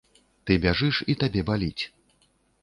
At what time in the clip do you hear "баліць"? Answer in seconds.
1.51-1.83